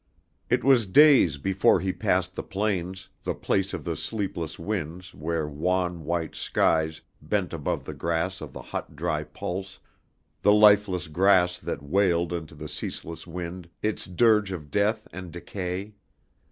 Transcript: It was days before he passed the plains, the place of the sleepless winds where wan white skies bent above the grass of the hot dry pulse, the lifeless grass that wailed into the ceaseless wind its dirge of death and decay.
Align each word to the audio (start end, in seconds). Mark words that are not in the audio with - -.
It 0.49 0.63
was 0.63 0.87
days 0.87 1.37
before 1.37 1.79
he 1.79 1.93
passed 1.93 2.33
the 2.33 2.41
plains, 2.41 3.09
the 3.23 3.35
place 3.35 3.71
of 3.71 3.83
the 3.83 3.95
sleepless 3.95 4.57
winds 4.57 5.13
where 5.13 5.47
wan 5.47 6.05
white 6.05 6.33
skies 6.33 7.01
bent 7.21 7.53
above 7.53 7.85
the 7.85 7.93
grass 7.93 8.41
of 8.41 8.51
the 8.51 8.63
hot 8.63 8.95
dry 8.95 9.21
pulse, 9.23 9.77
the 10.41 10.53
lifeless 10.53 11.07
grass 11.07 11.59
that 11.59 11.83
wailed 11.83 12.33
into 12.33 12.55
the 12.55 12.67
ceaseless 12.67 13.27
wind 13.27 13.69
its 13.83 14.07
dirge 14.07 14.51
of 14.51 14.71
death 14.71 15.07
and 15.13 15.31
decay. 15.31 15.93